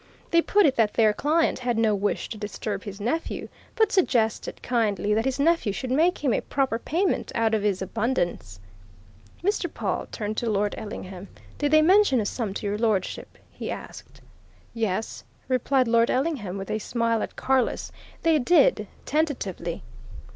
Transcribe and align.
They 0.31 0.41
put 0.41 0.65
it 0.65 0.77
that 0.77 0.95
their 0.95 1.13
client 1.13 1.59
had 1.59 1.77
no 1.77 1.93
wish 1.93 2.27
to 2.29 2.37
disturb 2.39 2.81
his 2.81 2.99
nephew, 2.99 3.49
but 3.75 3.91
suggested, 3.91 4.59
kindly, 4.63 5.13
that 5.13 5.25
his 5.25 5.39
nephew 5.39 5.71
should 5.71 5.91
make 5.91 6.23
him 6.23 6.33
a 6.33 6.41
proper 6.41 6.79
payment 6.79 7.31
out 7.35 7.53
of 7.53 7.61
his 7.61 7.83
abundance." 7.83 8.59
Mr. 9.43 9.71
Pawle 9.71 10.07
turned 10.11 10.37
to 10.37 10.49
Lord 10.49 10.73
Ellingham. 10.75 11.27
"Did 11.59 11.69
they 11.69 11.83
mention 11.83 12.19
a 12.19 12.25
sum 12.25 12.55
to 12.55 12.65
Your 12.65 12.79
Lordship?" 12.79 13.37
he 13.51 13.69
asked. 13.69 14.21
"Yes," 14.73 15.23
replied 15.47 15.87
Lord 15.87 16.09
Ellingham, 16.09 16.57
with 16.57 16.71
a 16.71 16.79
smile 16.79 17.21
at 17.21 17.35
Carless. 17.35 17.91
"They 18.23 18.39
did 18.39 18.87
tentatively." 19.05 19.83